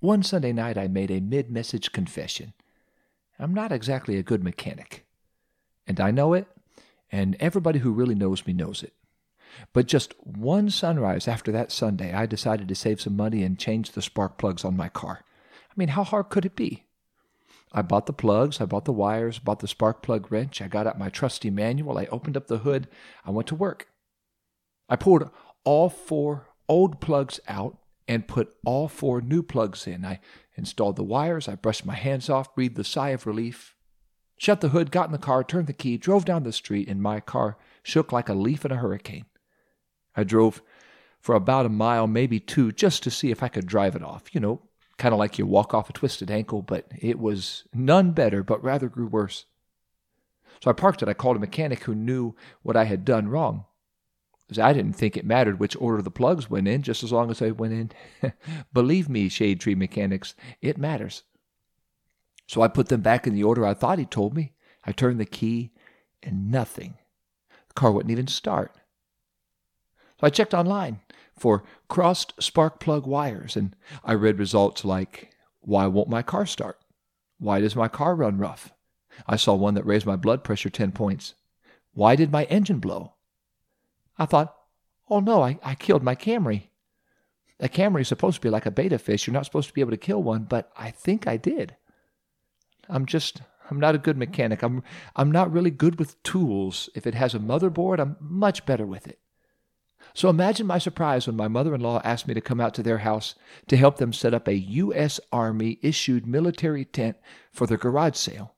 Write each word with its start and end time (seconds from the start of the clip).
One 0.00 0.22
Sunday 0.22 0.54
night, 0.54 0.78
I 0.78 0.88
made 0.88 1.10
a 1.10 1.20
mid 1.20 1.50
message 1.50 1.92
confession. 1.92 2.54
I'm 3.38 3.52
not 3.52 3.70
exactly 3.70 4.16
a 4.16 4.22
good 4.22 4.42
mechanic. 4.42 5.06
And 5.86 6.00
I 6.00 6.10
know 6.10 6.32
it, 6.32 6.46
and 7.12 7.36
everybody 7.38 7.80
who 7.80 7.92
really 7.92 8.14
knows 8.14 8.46
me 8.46 8.54
knows 8.54 8.82
it. 8.82 8.94
But 9.74 9.86
just 9.86 10.14
one 10.26 10.70
sunrise 10.70 11.28
after 11.28 11.52
that 11.52 11.70
Sunday, 11.70 12.14
I 12.14 12.24
decided 12.24 12.66
to 12.68 12.74
save 12.74 13.00
some 13.00 13.14
money 13.14 13.42
and 13.42 13.58
change 13.58 13.90
the 13.90 14.00
spark 14.00 14.38
plugs 14.38 14.64
on 14.64 14.74
my 14.76 14.88
car. 14.88 15.22
I 15.70 15.72
mean, 15.76 15.88
how 15.88 16.04
hard 16.04 16.30
could 16.30 16.46
it 16.46 16.56
be? 16.56 16.84
I 17.72 17.82
bought 17.82 18.06
the 18.06 18.14
plugs, 18.14 18.58
I 18.60 18.64
bought 18.64 18.86
the 18.86 18.92
wires, 18.92 19.38
bought 19.38 19.60
the 19.60 19.68
spark 19.68 20.02
plug 20.02 20.32
wrench, 20.32 20.62
I 20.62 20.68
got 20.68 20.86
out 20.86 20.98
my 20.98 21.10
trusty 21.10 21.50
manual, 21.50 21.98
I 21.98 22.06
opened 22.06 22.38
up 22.38 22.46
the 22.46 22.58
hood, 22.58 22.88
I 23.24 23.30
went 23.30 23.48
to 23.48 23.54
work. 23.54 23.88
I 24.88 24.96
pulled 24.96 25.30
all 25.62 25.90
four 25.90 26.48
old 26.68 27.00
plugs 27.00 27.38
out 27.46 27.76
and 28.10 28.26
put 28.26 28.56
all 28.64 28.88
four 28.88 29.20
new 29.20 29.40
plugs 29.40 29.86
in. 29.86 30.04
I 30.04 30.18
installed 30.56 30.96
the 30.96 31.04
wires, 31.04 31.46
I 31.46 31.54
brushed 31.54 31.86
my 31.86 31.94
hands 31.94 32.28
off, 32.28 32.52
breathed 32.56 32.76
a 32.80 32.82
sigh 32.82 33.10
of 33.10 33.24
relief, 33.24 33.76
shut 34.36 34.60
the 34.60 34.70
hood, 34.70 34.90
got 34.90 35.06
in 35.06 35.12
the 35.12 35.18
car, 35.18 35.44
turned 35.44 35.68
the 35.68 35.72
key, 35.72 35.96
drove 35.96 36.24
down 36.24 36.42
the 36.42 36.50
street, 36.50 36.88
and 36.88 37.00
my 37.00 37.20
car 37.20 37.56
shook 37.84 38.10
like 38.10 38.28
a 38.28 38.34
leaf 38.34 38.64
in 38.64 38.72
a 38.72 38.76
hurricane. 38.76 39.26
I 40.16 40.24
drove 40.24 40.60
for 41.20 41.36
about 41.36 41.66
a 41.66 41.68
mile, 41.68 42.08
maybe 42.08 42.40
two, 42.40 42.72
just 42.72 43.04
to 43.04 43.12
see 43.12 43.30
if 43.30 43.44
I 43.44 43.48
could 43.48 43.66
drive 43.66 43.94
it 43.94 44.02
off. 44.02 44.34
You 44.34 44.40
know, 44.40 44.62
kind 44.98 45.14
of 45.14 45.20
like 45.20 45.38
you 45.38 45.46
walk 45.46 45.72
off 45.72 45.88
a 45.88 45.92
twisted 45.92 46.32
ankle, 46.32 46.62
but 46.62 46.90
it 46.98 47.20
was 47.20 47.62
none 47.72 48.10
better, 48.10 48.42
but 48.42 48.64
rather 48.64 48.88
grew 48.88 49.06
worse. 49.06 49.44
So 50.64 50.68
I 50.68 50.74
parked 50.74 51.00
it. 51.00 51.08
I 51.08 51.14
called 51.14 51.36
a 51.36 51.40
mechanic 51.40 51.84
who 51.84 51.94
knew 51.94 52.34
what 52.62 52.76
I 52.76 52.86
had 52.86 53.04
done 53.04 53.28
wrong. 53.28 53.66
I 54.58 54.72
didn't 54.72 54.94
think 54.94 55.16
it 55.16 55.24
mattered 55.24 55.60
which 55.60 55.76
order 55.76 56.02
the 56.02 56.10
plugs 56.10 56.50
went 56.50 56.68
in, 56.68 56.82
just 56.82 57.02
as 57.02 57.12
long 57.12 57.30
as 57.30 57.38
they 57.38 57.52
went 57.52 57.72
in. 58.22 58.32
Believe 58.72 59.08
me, 59.08 59.28
Shade 59.28 59.60
Tree 59.60 59.74
mechanics, 59.74 60.34
it 60.60 60.78
matters. 60.78 61.22
So 62.46 62.62
I 62.62 62.68
put 62.68 62.88
them 62.88 63.00
back 63.00 63.26
in 63.26 63.34
the 63.34 63.44
order 63.44 63.64
I 63.64 63.74
thought 63.74 63.98
he 63.98 64.06
told 64.06 64.34
me. 64.34 64.54
I 64.84 64.92
turned 64.92 65.20
the 65.20 65.26
key, 65.26 65.72
and 66.22 66.50
nothing. 66.50 66.94
The 67.68 67.74
car 67.74 67.92
wouldn't 67.92 68.10
even 68.10 68.26
start. 68.26 68.74
So 70.20 70.26
I 70.26 70.30
checked 70.30 70.54
online 70.54 71.00
for 71.38 71.64
crossed 71.88 72.34
spark 72.42 72.80
plug 72.80 73.06
wires, 73.06 73.56
and 73.56 73.76
I 74.04 74.14
read 74.14 74.38
results 74.38 74.84
like, 74.84 75.30
Why 75.60 75.86
won't 75.86 76.08
my 76.08 76.22
car 76.22 76.46
start? 76.46 76.78
Why 77.38 77.60
does 77.60 77.76
my 77.76 77.88
car 77.88 78.14
run 78.14 78.38
rough? 78.38 78.72
I 79.26 79.36
saw 79.36 79.54
one 79.54 79.74
that 79.74 79.86
raised 79.86 80.06
my 80.06 80.16
blood 80.16 80.44
pressure 80.44 80.70
10 80.70 80.92
points. 80.92 81.34
Why 81.92 82.16
did 82.16 82.30
my 82.32 82.44
engine 82.44 82.78
blow? 82.78 83.14
I 84.20 84.26
thought, 84.26 84.54
Oh 85.10 85.18
no, 85.18 85.42
I, 85.42 85.58
I 85.62 85.74
killed 85.74 86.04
my 86.04 86.14
Camry. 86.14 86.68
A 87.58 87.68
Camry 87.68 88.02
is 88.02 88.08
supposed 88.08 88.36
to 88.36 88.40
be 88.40 88.48
like 88.48 88.64
a 88.64 88.70
betta 88.70 88.98
fish. 88.98 89.26
You're 89.26 89.34
not 89.34 89.44
supposed 89.44 89.68
to 89.68 89.74
be 89.74 89.80
able 89.80 89.90
to 89.90 89.96
kill 89.96 90.22
one, 90.22 90.44
but 90.44 90.70
I 90.76 90.90
think 90.92 91.26
I 91.26 91.36
did. 91.36 91.76
I'm 92.88 93.04
just, 93.04 93.42
I'm 93.70 93.80
not 93.80 93.94
a 93.96 93.98
good 93.98 94.16
mechanic. 94.16 94.62
I'm, 94.62 94.82
I'm 95.16 95.32
not 95.32 95.52
really 95.52 95.70
good 95.70 95.98
with 95.98 96.22
tools. 96.22 96.88
If 96.94 97.06
it 97.06 97.14
has 97.14 97.34
a 97.34 97.40
motherboard, 97.40 97.98
I'm 97.98 98.16
much 98.20 98.64
better 98.64 98.86
with 98.86 99.08
it. 99.08 99.18
So 100.14 100.30
imagine 100.30 100.66
my 100.66 100.78
surprise 100.78 101.26
when 101.26 101.36
my 101.36 101.48
mother 101.48 101.74
in 101.74 101.80
law 101.80 102.00
asked 102.02 102.26
me 102.26 102.34
to 102.34 102.40
come 102.40 102.60
out 102.60 102.72
to 102.74 102.82
their 102.82 102.98
house 102.98 103.34
to 103.68 103.76
help 103.76 103.98
them 103.98 104.12
set 104.12 104.32
up 104.32 104.48
a 104.48 104.54
U.S. 104.54 105.20
Army 105.30 105.78
issued 105.82 106.26
military 106.26 106.84
tent 106.84 107.16
for 107.52 107.66
their 107.66 107.76
garage 107.76 108.16
sale. 108.16 108.54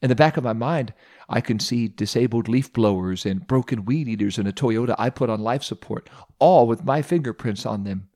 In 0.00 0.08
the 0.08 0.14
back 0.14 0.36
of 0.36 0.44
my 0.44 0.52
mind, 0.52 0.94
I 1.28 1.40
can 1.40 1.58
see 1.58 1.88
disabled 1.88 2.48
leaf 2.48 2.72
blowers 2.72 3.26
and 3.26 3.46
broken 3.46 3.84
weed 3.84 4.06
eaters 4.06 4.38
in 4.38 4.46
a 4.46 4.52
Toyota 4.52 4.94
I 4.98 5.10
put 5.10 5.28
on 5.28 5.40
life 5.40 5.64
support, 5.64 6.08
all 6.38 6.66
with 6.66 6.84
my 6.84 7.02
fingerprints 7.02 7.66
on 7.66 7.84
them. 7.84 8.08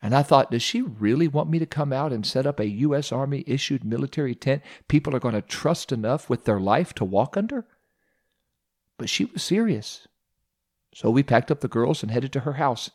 And 0.00 0.14
I 0.14 0.22
thought, 0.22 0.50
does 0.50 0.62
she 0.62 0.82
really 0.82 1.28
want 1.28 1.50
me 1.50 1.58
to 1.58 1.66
come 1.66 1.92
out 1.92 2.12
and 2.12 2.24
set 2.24 2.46
up 2.46 2.60
a 2.60 2.68
U.S. 2.68 3.12
Army 3.12 3.44
issued 3.46 3.84
military 3.84 4.34
tent 4.34 4.62
people 4.88 5.14
are 5.14 5.20
going 5.20 5.34
to 5.34 5.42
trust 5.42 5.92
enough 5.92 6.30
with 6.30 6.44
their 6.44 6.60
life 6.60 6.94
to 6.94 7.04
walk 7.04 7.36
under? 7.36 7.66
But 8.98 9.10
she 9.10 9.26
was 9.26 9.42
serious. 9.42 10.06
So 10.94 11.10
we 11.10 11.22
packed 11.22 11.50
up 11.50 11.60
the 11.60 11.68
girls 11.68 12.02
and 12.02 12.10
headed 12.10 12.32
to 12.34 12.40
her 12.40 12.54
house. 12.54 12.90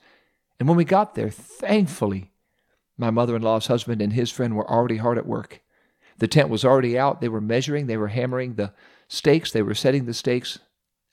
And 0.59 0.67
when 0.67 0.77
we 0.77 0.85
got 0.85 1.15
there, 1.15 1.29
thankfully, 1.29 2.31
my 2.97 3.11
mother 3.11 3.35
in 3.35 3.41
law's 3.41 3.67
husband 3.67 4.01
and 4.01 4.13
his 4.13 4.31
friend 4.31 4.55
were 4.55 4.69
already 4.69 4.97
hard 4.97 5.17
at 5.17 5.27
work. 5.27 5.61
The 6.21 6.27
tent 6.27 6.49
was 6.49 6.63
already 6.63 6.99
out. 6.99 7.19
They 7.19 7.29
were 7.29 7.41
measuring, 7.41 7.87
they 7.87 7.97
were 7.97 8.09
hammering 8.09 8.53
the 8.53 8.73
stakes, 9.07 9.51
they 9.51 9.63
were 9.63 9.73
setting 9.73 10.05
the 10.05 10.13
stakes. 10.13 10.59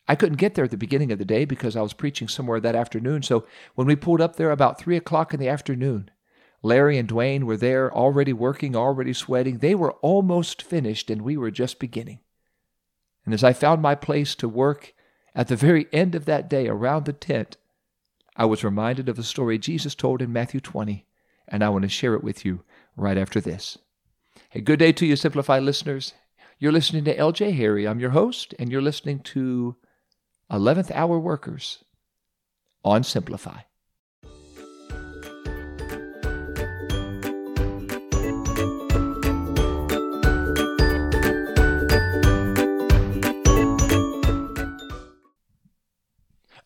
I 0.06 0.14
couldn't 0.14 0.36
get 0.36 0.54
there 0.54 0.66
at 0.66 0.70
the 0.70 0.76
beginning 0.76 1.10
of 1.10 1.18
the 1.18 1.24
day 1.24 1.46
because 1.46 1.76
I 1.76 1.80
was 1.80 1.94
preaching 1.94 2.28
somewhere 2.28 2.60
that 2.60 2.74
afternoon. 2.74 3.22
So 3.22 3.46
when 3.74 3.86
we 3.86 3.96
pulled 3.96 4.20
up 4.20 4.36
there 4.36 4.50
about 4.50 4.78
three 4.78 4.98
o'clock 4.98 5.32
in 5.32 5.40
the 5.40 5.48
afternoon, 5.48 6.10
Larry 6.62 6.98
and 6.98 7.08
Dwayne 7.08 7.44
were 7.44 7.56
there 7.56 7.90
already 7.90 8.34
working, 8.34 8.76
already 8.76 9.14
sweating. 9.14 9.58
They 9.58 9.74
were 9.74 9.92
almost 10.02 10.60
finished, 10.60 11.08
and 11.08 11.22
we 11.22 11.38
were 11.38 11.50
just 11.50 11.78
beginning. 11.78 12.18
And 13.24 13.32
as 13.32 13.42
I 13.42 13.54
found 13.54 13.80
my 13.80 13.94
place 13.94 14.34
to 14.34 14.46
work 14.46 14.92
at 15.34 15.48
the 15.48 15.56
very 15.56 15.86
end 15.90 16.16
of 16.16 16.26
that 16.26 16.50
day, 16.50 16.68
around 16.68 17.06
the 17.06 17.14
tent, 17.14 17.56
I 18.36 18.44
was 18.44 18.62
reminded 18.62 19.08
of 19.08 19.16
the 19.16 19.22
story 19.22 19.56
Jesus 19.56 19.94
told 19.94 20.20
in 20.20 20.34
Matthew 20.34 20.60
20, 20.60 21.06
and 21.48 21.64
I 21.64 21.70
want 21.70 21.84
to 21.84 21.88
share 21.88 22.12
it 22.12 22.22
with 22.22 22.44
you 22.44 22.62
right 22.94 23.16
after 23.16 23.40
this. 23.40 23.78
Hey, 24.50 24.62
good 24.62 24.78
day 24.78 24.92
to 24.92 25.04
you, 25.04 25.14
Simplify 25.14 25.58
listeners. 25.58 26.14
You're 26.58 26.72
listening 26.72 27.04
to 27.04 27.14
LJ 27.14 27.54
Harry. 27.54 27.86
I'm 27.86 28.00
your 28.00 28.12
host, 28.12 28.54
and 28.58 28.72
you're 28.72 28.80
listening 28.80 29.20
to 29.24 29.76
11th 30.50 30.90
Hour 30.92 31.18
Workers 31.18 31.84
on 32.82 33.04
Simplify. 33.04 33.60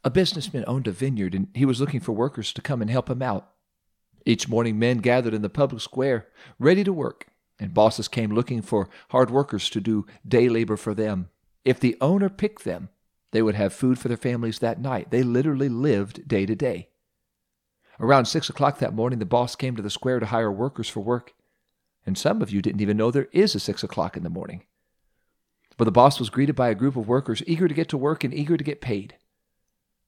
A 0.04 0.10
businessman 0.10 0.62
owned 0.68 0.86
a 0.86 0.92
vineyard 0.92 1.34
and 1.34 1.48
he 1.52 1.64
was 1.64 1.80
looking 1.80 1.98
for 1.98 2.12
workers 2.12 2.52
to 2.52 2.62
come 2.62 2.80
and 2.80 2.88
help 2.88 3.10
him 3.10 3.22
out. 3.22 3.48
Each 4.24 4.48
morning, 4.48 4.78
men 4.78 4.98
gathered 4.98 5.34
in 5.34 5.42
the 5.42 5.50
public 5.50 5.82
square, 5.82 6.28
ready 6.60 6.84
to 6.84 6.92
work, 6.92 7.26
and 7.62 7.72
bosses 7.72 8.08
came 8.08 8.32
looking 8.32 8.60
for 8.60 8.88
hard 9.10 9.30
workers 9.30 9.70
to 9.70 9.80
do 9.80 10.04
day 10.26 10.48
labor 10.48 10.76
for 10.76 10.94
them. 10.94 11.28
If 11.64 11.78
the 11.78 11.96
owner 12.00 12.28
picked 12.28 12.64
them, 12.64 12.88
they 13.30 13.40
would 13.40 13.54
have 13.54 13.72
food 13.72 13.98
for 13.98 14.08
their 14.08 14.16
families 14.16 14.58
that 14.58 14.80
night. 14.80 15.10
They 15.10 15.22
literally 15.22 15.68
lived 15.68 16.26
day 16.26 16.44
to 16.44 16.54
day. 16.54 16.88
Around 18.00 18.24
six 18.24 18.50
o'clock 18.50 18.78
that 18.78 18.94
morning, 18.94 19.20
the 19.20 19.26
boss 19.26 19.54
came 19.54 19.76
to 19.76 19.82
the 19.82 19.90
square 19.90 20.18
to 20.18 20.26
hire 20.26 20.50
workers 20.50 20.88
for 20.88 21.00
work. 21.00 21.34
And 22.04 22.18
some 22.18 22.42
of 22.42 22.50
you 22.50 22.60
didn't 22.60 22.80
even 22.80 22.96
know 22.96 23.10
there 23.10 23.28
is 23.32 23.54
a 23.54 23.60
six 23.60 23.84
o'clock 23.84 24.16
in 24.16 24.24
the 24.24 24.28
morning. 24.28 24.64
But 25.76 25.84
the 25.84 25.92
boss 25.92 26.18
was 26.18 26.30
greeted 26.30 26.56
by 26.56 26.68
a 26.68 26.74
group 26.74 26.96
of 26.96 27.08
workers 27.08 27.42
eager 27.46 27.68
to 27.68 27.74
get 27.74 27.88
to 27.90 27.96
work 27.96 28.24
and 28.24 28.34
eager 28.34 28.56
to 28.56 28.64
get 28.64 28.80
paid. 28.80 29.14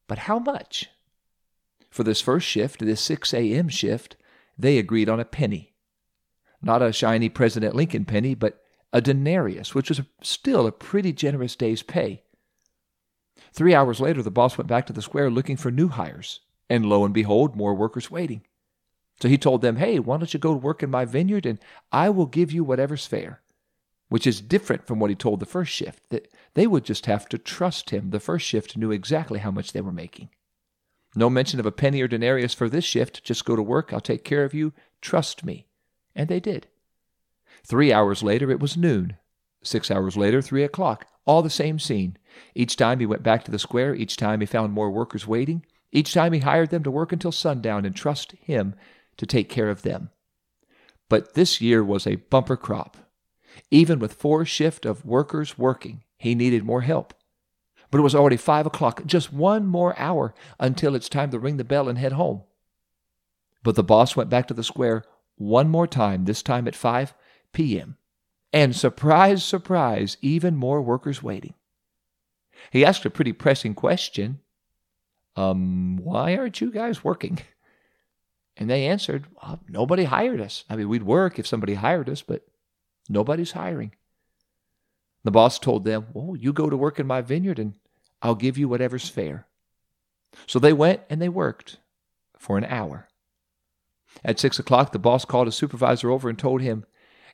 But 0.09 0.19
how 0.19 0.39
much? 0.39 0.91
For 1.89 2.03
this 2.03 2.21
first 2.21 2.47
shift, 2.47 2.81
this 2.81 3.01
6 3.01 3.33
a.m. 3.33 3.69
shift, 3.69 4.17
they 4.59 4.79
agreed 4.79 5.09
on 5.09 5.21
a 5.21 5.25
penny. 5.25 5.74
Not 6.65 6.83
a 6.83 6.93
shiny 6.93 7.29
President 7.29 7.75
Lincoln 7.75 8.05
penny, 8.05 8.35
but 8.35 8.63
a 8.93 9.01
denarius, 9.01 9.75
which 9.75 9.89
was 9.89 10.01
still 10.23 10.67
a 10.67 10.73
pretty 10.73 11.13
generous 11.13 11.57
day's 11.57 11.83
pay. 11.83 12.23
Three 13.53 13.75
hours 13.75 14.01
later, 14.01 14.23
the 14.23 14.31
boss 14.31 14.57
went 14.59 14.69
back 14.69 14.87
to 14.87 14.93
the 14.93 15.03
square 15.03 15.31
looking 15.31 15.57
for 15.57 15.71
new 15.71 15.89
hires, 15.89 16.41
and 16.69 16.87
lo 16.87 17.05
and 17.05 17.13
behold, 17.15 17.55
more 17.55 17.75
workers 17.75 18.11
waiting. 18.11 18.43
So 19.21 19.29
he 19.29 19.39
told 19.39 19.63
them, 19.63 19.77
Hey, 19.77 19.99
why 19.99 20.17
don't 20.17 20.33
you 20.33 20.41
go 20.41 20.53
to 20.53 20.59
work 20.59 20.83
in 20.83 20.91
my 20.91 21.05
vineyard, 21.05 21.47
and 21.47 21.59
I 21.93 22.11
will 22.11 22.27
give 22.27 22.51
you 22.51 22.65
whatever's 22.65 23.07
fair 23.07 23.43
which 24.09 24.29
is 24.29 24.41
different 24.41 24.87
from 24.87 25.01
what 25.01 25.11
he 25.11 25.17
told 25.17 25.41
the 25.41 25.45
first 25.47 25.73
shift, 25.73 26.09
that 26.11 26.33
they 26.55 26.69
would 26.69 26.85
just 26.85 27.07
have 27.07 27.29
to 27.29 27.37
trust 27.37 27.91
him. 27.91 28.11
The 28.11 28.21
first 28.21 28.47
shift 28.47 28.77
knew 28.77 28.91
exactly 28.91 29.41
how 29.41 29.51
much 29.51 29.73
they 29.73 29.81
were 29.81 29.91
making. 29.91 30.29
No 31.17 31.31
mention 31.31 31.59
of 31.59 31.67
a 31.67 31.73
penny 31.73 32.01
or 32.01 32.07
denarius 32.07 32.55
for 32.55 32.69
this 32.69 32.85
shift. 32.85 33.25
Just 33.25 33.45
go 33.45 33.57
to 33.57 33.63
work. 33.63 33.93
I'll 33.93 34.01
take 34.01 34.23
care 34.23 34.45
of 34.45 34.55
you. 34.55 34.73
Trust 35.01 35.45
me. 35.45 35.67
And 36.15 36.29
they 36.29 36.41
did. 36.41 36.69
Three 37.67 37.93
hours 37.93 38.23
later, 38.23 38.51
it 38.51 38.61
was 38.61 38.77
noon. 38.77 39.17
Six 39.63 39.91
hours 39.91 40.17
later, 40.17 40.43
three 40.43 40.63
o'clock. 40.63 41.07
All 41.25 41.43
the 41.43 41.51
same 41.51 41.79
scene. 41.79 42.19
Each 42.55 42.77
time 42.77 43.01
he 43.01 43.07
went 43.07 43.23
back 43.23 43.45
to 43.45 43.51
the 43.51 43.59
square, 43.59 43.95
each 43.95 44.17
time 44.17 44.41
he 44.41 44.47
found 44.47 44.73
more 44.73 44.91
workers 44.91 45.27
waiting, 45.27 45.65
each 45.91 46.13
time 46.13 46.33
he 46.33 46.41
hired 46.41 46.71
them 46.71 46.83
to 46.83 46.91
work 46.91 47.13
until 47.13 47.33
sundown 47.33 47.85
and 47.85 47.95
trust 47.95 48.33
him 48.33 48.75
to 49.17 49.27
take 49.27 49.49
care 49.49 49.71
of 49.71 49.83
them. 49.83 50.11
But 51.09 51.35
this 51.35 51.61
year 51.61 51.83
was 51.83 52.07
a 52.07 52.17
bumper 52.17 52.57
crop. 52.57 52.97
Even 53.71 53.99
with 53.99 54.13
four 54.13 54.45
shift 54.45 54.85
of 54.85 55.05
workers 55.05 55.57
working, 55.57 56.03
he 56.19 56.35
needed 56.35 56.65
more 56.65 56.83
help. 56.83 57.15
But 57.91 57.99
it 57.99 58.03
was 58.03 58.15
already 58.15 58.37
five 58.37 58.67
o'clock, 58.67 59.07
just 59.07 59.33
one 59.33 59.67
more 59.67 59.97
hour 59.99 60.35
until 60.59 60.95
it's 60.95 61.09
time 61.09 61.31
to 61.31 61.39
ring 61.39 61.57
the 61.57 61.65
bell 61.65 61.89
and 61.89 61.97
head 61.97 62.13
home. 62.13 62.43
But 63.63 63.77
the 63.77 63.85
boss 63.85 64.17
went 64.17 64.29
back 64.29 64.49
to 64.49 64.55
the 64.55 64.65
square 64.65 65.05
one 65.37 65.69
more 65.69 65.87
time, 65.87 66.25
this 66.25 66.43
time 66.43 66.69
at 66.69 66.75
5 66.75 67.15
p.m. 67.53 67.97
And 68.53 68.75
surprise, 68.75 69.43
surprise, 69.45 70.17
even 70.21 70.57
more 70.57 70.81
workers 70.81 71.23
waiting. 71.23 71.55
He 72.71 72.85
asked 72.85 73.05
a 73.05 73.11
pretty 73.11 73.33
pressing 73.33 73.75
question 73.75 74.41
Um, 75.37 75.97
why 75.97 76.37
aren't 76.37 76.61
you 76.61 76.71
guys 76.71 77.05
working? 77.05 77.39
And 78.57 78.71
they 78.71 78.87
answered, 78.87 79.27
well, 79.43 79.59
Nobody 79.69 80.05
hired 80.05 80.41
us. 80.41 80.65
I 80.71 80.77
mean, 80.77 80.89
we'd 80.89 81.03
work 81.03 81.39
if 81.41 81.47
somebody 81.47 81.75
hired 81.75 82.09
us, 82.09 82.23
but 82.23 82.47
nobody's 83.09 83.51
hiring. 83.51 83.93
The 85.25 85.31
boss 85.31 85.59
told 85.59 85.85
them, 85.85 86.07
Well, 86.13 86.37
you 86.37 86.53
go 86.53 86.71
to 86.71 86.77
work 86.77 87.01
in 87.01 87.07
my 87.07 87.21
vineyard 87.21 87.59
and 87.59 87.75
I'll 88.23 88.35
give 88.35 88.57
you 88.57 88.69
whatever's 88.69 89.09
fair. 89.09 89.47
So 90.47 90.59
they 90.59 90.73
went 90.73 91.01
and 91.11 91.21
they 91.21 91.29
worked 91.29 91.79
for 92.39 92.59
an 92.59 92.65
hour. 92.65 93.09
At 94.23 94.39
six 94.39 94.59
o'clock, 94.59 94.93
the 94.93 94.99
boss 94.99 95.25
called 95.25 95.47
his 95.47 95.57
supervisor 95.57 96.11
over 96.11 96.29
and 96.29 96.39
told 96.39 96.61
him, 96.61 96.85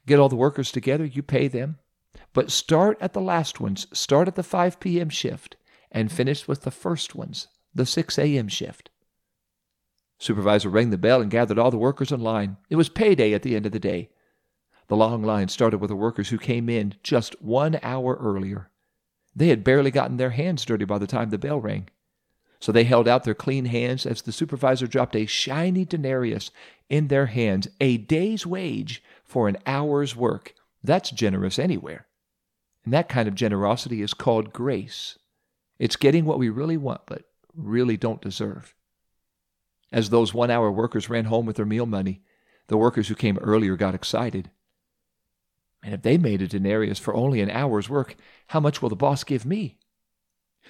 Get 0.07 0.19
all 0.19 0.29
the 0.29 0.37
workers 0.37 0.73
together, 0.73 1.05
you 1.05 1.23
pay 1.23 1.49
them, 1.49 1.79
but 2.33 2.51
start 2.51 2.97
at 3.01 3.13
the 3.13 3.21
last 3.21 3.61
ones, 3.61 3.87
start 3.93 4.29
at 4.29 4.35
the 4.35 4.43
5 4.43 4.81
p.m. 4.81 5.09
shift, 5.09 5.57
and 5.93 6.11
finish 6.11 6.49
with 6.49 6.63
the 6.63 6.71
first 6.71 7.15
ones, 7.15 7.49
the 7.75 7.87
6 7.87 8.19
a.m. 8.19 8.49
shift. 8.49 8.91
Supervisor 10.19 10.69
rang 10.69 10.91
the 10.91 10.99
bell 10.99 11.21
and 11.21 11.31
gathered 11.31 11.59
all 11.59 11.71
the 11.71 11.79
workers 11.79 12.13
in 12.13 12.21
line. 12.21 12.57
It 12.69 12.77
was 12.77 12.89
payday 12.89 13.33
at 13.33 13.43
the 13.43 13.57
end 13.57 13.67
of 13.67 13.73
the 13.73 13.79
day. 13.79 14.11
The 14.89 14.97
long 14.97 15.23
line 15.23 15.49
started 15.49 15.79
with 15.79 15.89
the 15.89 15.97
workers 15.97 16.29
who 16.29 16.39
came 16.39 16.69
in 16.69 16.95
just 17.03 17.41
one 17.41 17.79
hour 17.83 18.17
earlier. 18.21 18.71
They 19.35 19.49
had 19.49 19.65
barely 19.65 19.91
gotten 19.91 20.17
their 20.17 20.31
hands 20.31 20.65
dirty 20.65 20.85
by 20.85 20.99
the 20.99 21.07
time 21.07 21.31
the 21.31 21.39
bell 21.39 21.61
rang. 21.61 21.89
So 22.61 22.73
they 22.73 22.85
held 22.85 23.09
out 23.09 23.25
their 23.25 23.35
clean 23.35 23.65
hands 23.65 24.05
as 24.05 24.23
the 24.23 24.33
supervisor 24.33 24.87
dropped 24.87 25.17
a 25.17 25.27
shiny 25.27 25.85
denarius 25.87 26.51
in 26.91 27.09
their 27.09 27.27
hands, 27.27 27.69
a 27.81 27.97
day's 27.97 28.47
wage 28.47 29.03
for 29.25 29.49
an 29.49 29.57
hour's 29.67 30.15
work. 30.15 30.55
That's 30.85 31.11
generous 31.11 31.59
anywhere. 31.59 32.07
And 32.85 32.93
that 32.93 33.09
kind 33.09 33.29
of 33.29 33.35
generosity 33.35 34.03
is 34.03 34.15
called 34.15 34.53
grace. 34.53 35.19
It's 35.79 35.97
getting 35.97 36.27
what 36.27 36.39
we 36.39 36.51
really 36.51 36.77
want, 36.77 37.03
but 37.07 37.25
really 37.55 37.97
don't 37.97 38.21
deserve. 38.21 38.75
As 39.93 40.11
those 40.11 40.35
one 40.35 40.51
hour 40.51 40.71
workers 40.71 41.09
ran 41.09 41.25
home 41.25 41.47
with 41.47 41.57
their 41.57 41.67
meal 41.67 41.87
money, 41.87 42.23
the 42.69 42.77
workers 42.77 43.09
who 43.09 43.15
came 43.15 43.39
earlier 43.39 43.77
got 43.77 43.95
excited. 43.95 44.51
And 45.83 45.95
if 45.95 46.03
they 46.03 46.19
made 46.19 46.43
a 46.43 46.47
denarius 46.47 46.99
for 46.99 47.15
only 47.15 47.41
an 47.41 47.51
hour's 47.51 47.89
work, 47.89 48.17
how 48.49 48.61
much 48.61 48.83
will 48.83 48.91
the 48.91 48.97
boss 48.97 49.25
give 49.25 49.47
me? 49.47 49.79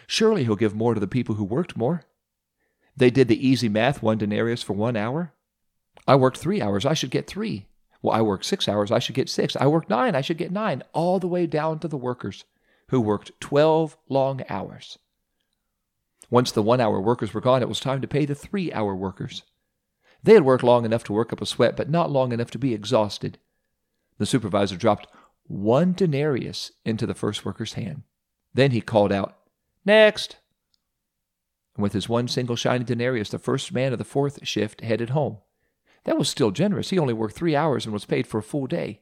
Surely 0.07 0.45
he'll 0.45 0.57
give 0.57 0.75
more 0.75 0.95
to 0.95 1.01
the 1.01 1.07
people 1.07 1.37
who 1.37 1.45
worked 1.45 1.77
more. 1.77 2.05
They 2.97 3.11
did 3.11 3.29
the 3.29 3.47
easy 3.47 3.69
math 3.69 4.03
one 4.03 4.19
denarius 4.19 4.63
for 4.63 4.73
one 4.73 4.97
hour. 4.97 5.33
I 6.07 6.17
worked 6.17 6.39
three 6.39 6.61
hours, 6.61 6.85
I 6.85 6.95
should 6.95 7.11
get 7.11 7.27
three. 7.27 7.67
Well, 8.03 8.17
I 8.17 8.23
worked 8.23 8.45
six 8.45 8.69
hours, 8.69 8.91
I 8.91 8.99
should 8.99 9.15
get 9.15 9.29
six. 9.29 9.57
I 9.57 9.67
worked 9.67 9.91
nine, 9.91 10.15
I 10.15 10.21
should 10.21 10.39
get 10.39 10.53
nine, 10.53 10.83
all 10.93 11.19
the 11.19 11.29
way 11.29 11.47
down 11.47 11.79
to 11.81 11.89
the 11.89 11.97
workers 11.97 12.45
who 12.89 13.01
worked 13.01 13.33
12 13.41 13.97
long 14.09 14.43
hours. 14.49 14.99
Once 16.31 16.53
the 16.53 16.63
one 16.63 16.81
hour 16.81 17.01
workers 17.01 17.35
were 17.35 17.41
gone, 17.41 17.63
it 17.63 17.69
was 17.69 17.81
time 17.81 18.01
to 18.01 18.09
pay 18.09 18.25
the 18.25 18.35
three 18.35 18.73
hour 18.73 18.95
workers. 18.95 19.43
They 20.23 20.35
had 20.35 20.45
worked 20.45 20.65
long 20.65 20.85
enough 20.85 21.05
to 21.05 21.13
work 21.13 21.33
up 21.33 21.41
a 21.41 21.47
sweat, 21.47 21.77
but 21.77 21.91
not 21.91 22.11
long 22.11 22.33
enough 22.33 22.51
to 22.53 22.59
be 22.59 22.75
exhausted. 22.75 23.39
The 24.19 24.27
supervisor 24.27 24.77
dropped 24.77 25.07
one 25.47 25.93
denarius 25.93 26.73
into 26.85 27.07
the 27.07 27.15
first 27.15 27.45
worker's 27.45 27.73
hand. 27.73 28.03
Then 28.55 28.71
he 28.71 28.81
called 28.81 29.13
out, 29.13 29.37
Next! 29.85 30.37
And 31.75 31.82
with 31.82 31.93
his 31.93 32.09
one 32.09 32.29
single 32.29 32.56
shiny 32.56 32.85
denarius, 32.85 33.31
the 33.31 33.38
first 33.38 33.73
man 33.73 33.93
of 33.93 33.99
the 33.99 34.05
fourth 34.05 34.47
shift 34.47 34.81
headed 34.81 35.11
home. 35.11 35.38
That 36.05 36.19
was 36.19 36.29
still 36.29 36.50
generous. 36.50 36.91
He 36.91 36.99
only 36.99 37.15
worked 37.15 37.35
three 37.35 37.55
hours 37.55 37.85
and 37.85 37.93
was 37.93 38.05
paid 38.05 38.27
for 38.27 38.38
a 38.38 38.43
full 38.43 38.67
day. 38.67 39.00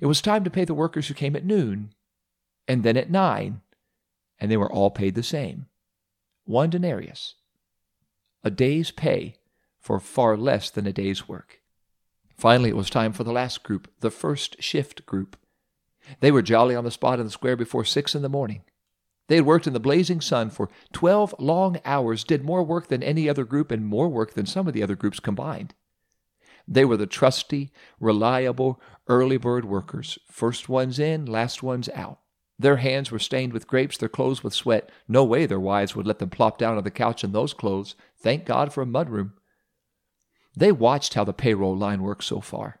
It 0.00 0.06
was 0.06 0.20
time 0.20 0.44
to 0.44 0.50
pay 0.50 0.64
the 0.64 0.74
workers 0.74 1.08
who 1.08 1.14
came 1.14 1.36
at 1.36 1.44
noon, 1.44 1.92
and 2.68 2.82
then 2.82 2.96
at 2.96 3.10
nine, 3.10 3.62
and 4.38 4.50
they 4.50 4.56
were 4.56 4.70
all 4.70 4.90
paid 4.90 5.14
the 5.14 5.22
same 5.22 5.66
one 6.44 6.70
denarius, 6.70 7.34
a 8.44 8.50
day's 8.50 8.92
pay 8.92 9.34
for 9.80 9.98
far 9.98 10.36
less 10.36 10.70
than 10.70 10.86
a 10.86 10.92
day's 10.92 11.28
work. 11.28 11.60
Finally, 12.36 12.70
it 12.70 12.76
was 12.76 12.88
time 12.88 13.12
for 13.12 13.24
the 13.24 13.32
last 13.32 13.62
group, 13.64 13.90
the 14.00 14.10
first 14.10 14.62
shift 14.62 15.04
group. 15.06 15.36
They 16.20 16.30
were 16.30 16.42
jolly 16.42 16.76
on 16.76 16.84
the 16.84 16.90
spot 16.90 17.18
in 17.18 17.26
the 17.26 17.32
square 17.32 17.56
before 17.56 17.84
six 17.84 18.14
in 18.14 18.22
the 18.22 18.28
morning. 18.28 18.62
They 19.28 19.36
had 19.36 19.46
worked 19.46 19.66
in 19.66 19.72
the 19.72 19.80
blazing 19.80 20.20
sun 20.20 20.50
for 20.50 20.68
12 20.92 21.34
long 21.38 21.80
hours, 21.84 22.24
did 22.24 22.44
more 22.44 22.62
work 22.62 22.88
than 22.88 23.02
any 23.02 23.28
other 23.28 23.44
group, 23.44 23.70
and 23.70 23.84
more 23.84 24.08
work 24.08 24.34
than 24.34 24.46
some 24.46 24.68
of 24.68 24.74
the 24.74 24.82
other 24.82 24.94
groups 24.94 25.20
combined. 25.20 25.74
They 26.68 26.84
were 26.84 26.96
the 26.96 27.06
trusty, 27.06 27.72
reliable, 28.00 28.80
early 29.08 29.36
bird 29.36 29.64
workers, 29.64 30.18
first 30.30 30.68
ones 30.68 30.98
in, 30.98 31.26
last 31.26 31.62
ones 31.62 31.88
out. 31.94 32.20
Their 32.58 32.76
hands 32.76 33.10
were 33.10 33.18
stained 33.18 33.52
with 33.52 33.66
grapes, 33.66 33.98
their 33.98 34.08
clothes 34.08 34.42
with 34.42 34.54
sweat. 34.54 34.90
No 35.06 35.24
way 35.24 35.46
their 35.46 35.60
wives 35.60 35.94
would 35.94 36.06
let 36.06 36.18
them 36.18 36.30
plop 36.30 36.58
down 36.58 36.76
on 36.76 36.84
the 36.84 36.90
couch 36.90 37.22
in 37.22 37.32
those 37.32 37.52
clothes. 37.52 37.94
Thank 38.18 38.46
God 38.46 38.72
for 38.72 38.82
a 38.82 38.86
mudroom. 38.86 39.32
They 40.56 40.72
watched 40.72 41.14
how 41.14 41.24
the 41.24 41.34
payroll 41.34 41.76
line 41.76 42.02
worked 42.02 42.24
so 42.24 42.40
far. 42.40 42.80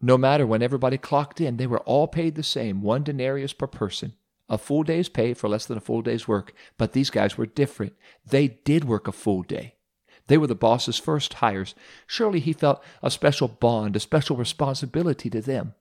No 0.00 0.16
matter 0.16 0.46
when 0.46 0.62
everybody 0.62 0.96
clocked 0.96 1.40
in, 1.40 1.58
they 1.58 1.66
were 1.66 1.80
all 1.80 2.08
paid 2.08 2.34
the 2.34 2.42
same, 2.42 2.80
one 2.80 3.04
denarius 3.04 3.52
per 3.52 3.66
person. 3.66 4.14
A 4.52 4.58
full 4.58 4.82
day's 4.82 5.08
pay 5.08 5.32
for 5.32 5.48
less 5.48 5.64
than 5.64 5.78
a 5.78 5.80
full 5.80 6.02
day's 6.02 6.28
work. 6.28 6.52
But 6.76 6.92
these 6.92 7.08
guys 7.08 7.38
were 7.38 7.46
different. 7.46 7.94
They 8.24 8.48
did 8.48 8.84
work 8.84 9.08
a 9.08 9.12
full 9.12 9.42
day. 9.42 9.76
They 10.26 10.36
were 10.36 10.46
the 10.46 10.54
boss's 10.54 10.98
first 10.98 11.32
hires. 11.34 11.74
Surely 12.06 12.38
he 12.38 12.52
felt 12.52 12.84
a 13.02 13.10
special 13.10 13.48
bond, 13.48 13.96
a 13.96 14.00
special 14.00 14.36
responsibility 14.36 15.30
to 15.30 15.40
them. 15.40 15.74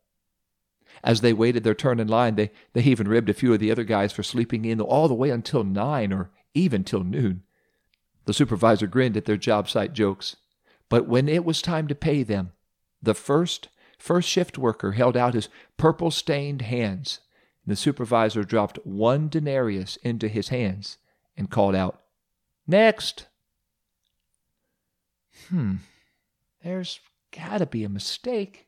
As 1.04 1.20
they 1.20 1.34
waited 1.34 1.66
their 1.66 1.76
turn 1.76 2.00
in 2.00 2.08
line, 2.08 2.36
they, 2.36 2.50
they 2.72 2.84
even 2.84 3.10
ribbed 3.10 3.30
a 3.30 3.34
few 3.34 3.54
of 3.54 3.60
the 3.60 3.72
other 3.72 3.84
guys 3.84 4.14
for 4.14 4.24
sleeping 4.24 4.64
in 4.64 4.80
all 4.80 5.10
the 5.10 5.14
way 5.14 5.32
until 5.32 5.66
nine 5.66 6.14
or 6.14 6.32
even 6.54 6.86
till 6.86 7.04
noon. 7.04 7.44
The 8.24 8.34
supervisor 8.34 8.88
grinned 8.88 9.18
at 9.18 9.26
their 9.26 9.36
job 9.36 9.70
site 9.70 9.92
jokes. 9.92 10.38
But 10.88 11.08
when 11.08 11.28
it 11.28 11.44
was 11.44 11.62
time 11.62 11.90
to 11.90 11.96
pay 11.96 12.24
them, 12.24 12.54
the 13.02 13.14
first 13.14 13.68
first 13.98 14.30
shift 14.30 14.58
worker 14.58 14.94
held 14.94 15.18
out 15.18 15.34
his 15.34 15.50
purple 15.76 16.10
stained 16.10 16.62
hands. 16.62 17.20
The 17.66 17.76
supervisor 17.76 18.44
dropped 18.44 18.80
one 18.86 19.30
denarius 19.30 19.98
into 19.98 20.28
his 20.28 20.50
hands 20.50 20.98
and 21.38 21.50
called 21.50 21.76
out, 21.76 22.02
Next! 22.68 23.28
Hmm, 25.50 25.76
there's 26.64 27.00
got 27.36 27.60
to 27.60 27.66
be 27.66 27.84
a 27.84 27.90
mistake. 27.90 28.68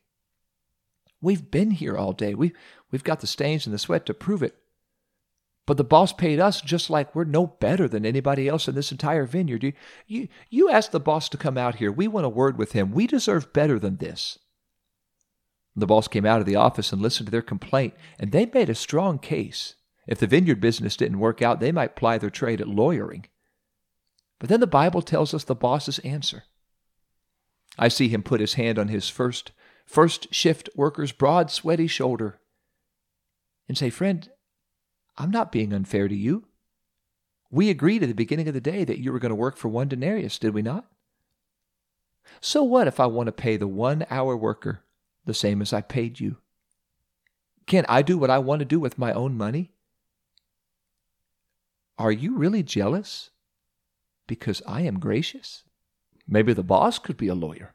We've 1.20 1.50
been 1.50 1.70
here 1.70 1.96
all 1.96 2.12
day. 2.12 2.34
We, 2.34 2.52
we've 2.90 3.04
got 3.04 3.20
the 3.20 3.26
stains 3.26 3.66
and 3.66 3.74
the 3.74 3.78
sweat 3.78 4.06
to 4.06 4.14
prove 4.14 4.42
it. 4.42 4.56
But 5.66 5.78
the 5.78 5.84
boss 5.84 6.12
paid 6.12 6.40
us 6.40 6.60
just 6.60 6.90
like 6.90 7.14
we're 7.14 7.24
no 7.24 7.46
better 7.46 7.88
than 7.88 8.04
anybody 8.04 8.48
else 8.48 8.68
in 8.68 8.74
this 8.74 8.92
entire 8.92 9.24
vineyard. 9.24 9.62
You, 9.62 9.72
you, 10.06 10.28
you 10.50 10.70
asked 10.70 10.92
the 10.92 11.00
boss 11.00 11.28
to 11.30 11.38
come 11.38 11.56
out 11.56 11.76
here. 11.76 11.90
We 11.90 12.06
want 12.06 12.26
a 12.26 12.30
word 12.30 12.58
with 12.58 12.72
him. 12.72 12.92
We 12.92 13.06
deserve 13.06 13.54
better 13.54 13.78
than 13.78 13.96
this. 13.96 14.38
The 15.76 15.86
boss 15.86 16.06
came 16.06 16.24
out 16.24 16.40
of 16.40 16.46
the 16.46 16.56
office 16.56 16.92
and 16.92 17.02
listened 17.02 17.26
to 17.26 17.30
their 17.30 17.42
complaint, 17.42 17.94
and 18.18 18.30
they 18.30 18.46
made 18.46 18.70
a 18.70 18.74
strong 18.74 19.18
case. 19.18 19.74
If 20.06 20.18
the 20.18 20.26
vineyard 20.26 20.60
business 20.60 20.96
didn't 20.96 21.18
work 21.18 21.42
out, 21.42 21.60
they 21.60 21.72
might 21.72 21.96
ply 21.96 22.18
their 22.18 22.30
trade 22.30 22.60
at 22.60 22.68
lawyering. 22.68 23.26
But 24.38 24.48
then 24.48 24.60
the 24.60 24.66
Bible 24.66 25.02
tells 25.02 25.34
us 25.34 25.44
the 25.44 25.54
boss's 25.54 25.98
answer. 26.00 26.44
I 27.78 27.88
see 27.88 28.08
him 28.08 28.22
put 28.22 28.40
his 28.40 28.54
hand 28.54 28.78
on 28.78 28.88
his 28.88 29.08
first 29.08 29.52
first 29.84 30.32
shift 30.32 30.68
worker's 30.76 31.12
broad, 31.12 31.50
sweaty 31.50 31.86
shoulder 31.86 32.38
and 33.68 33.76
say, 33.76 33.90
Friend, 33.90 34.28
I'm 35.16 35.30
not 35.30 35.52
being 35.52 35.72
unfair 35.72 36.08
to 36.08 36.14
you. 36.14 36.44
We 37.50 37.70
agreed 37.70 38.02
at 38.02 38.08
the 38.08 38.14
beginning 38.14 38.48
of 38.48 38.54
the 38.54 38.60
day 38.60 38.84
that 38.84 38.98
you 38.98 39.12
were 39.12 39.18
going 39.18 39.30
to 39.30 39.36
work 39.36 39.56
for 39.56 39.68
one 39.68 39.88
denarius, 39.88 40.38
did 40.38 40.54
we 40.54 40.62
not? 40.62 40.86
So 42.40 42.62
what 42.62 42.88
if 42.88 42.98
I 42.98 43.06
want 43.06 43.26
to 43.28 43.32
pay 43.32 43.56
the 43.56 43.68
one 43.68 44.06
hour 44.10 44.36
worker 44.36 44.82
the 45.24 45.34
same 45.34 45.62
as 45.62 45.72
I 45.72 45.80
paid 45.80 46.20
you? 46.20 46.38
Can't 47.66 47.86
I 47.88 48.02
do 48.02 48.18
what 48.18 48.30
I 48.30 48.38
want 48.38 48.60
to 48.60 48.64
do 48.64 48.78
with 48.78 48.98
my 48.98 49.12
own 49.12 49.36
money? 49.36 49.72
Are 51.98 52.12
you 52.12 52.36
really 52.36 52.62
jealous 52.62 53.30
because 54.26 54.62
I 54.66 54.82
am 54.82 54.98
gracious? 54.98 55.64
Maybe 56.26 56.52
the 56.52 56.62
boss 56.62 56.98
could 56.98 57.16
be 57.16 57.28
a 57.28 57.34
lawyer. 57.34 57.74